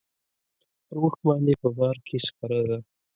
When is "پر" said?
0.85-0.97